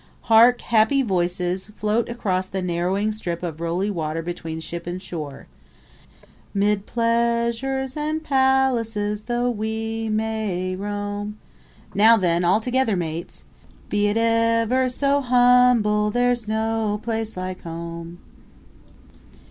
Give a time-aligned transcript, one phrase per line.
[0.21, 0.61] Hark!
[0.61, 5.45] Happy voices float across the narrowing strip of rolly water between ship and shore:
[6.55, 11.37] "'Mid pleasures and palaces, Though we may roam,
[11.93, 13.45] (Now then, altogether, mates:)
[13.89, 18.17] Be it ever so humble, There's no place like HOME!"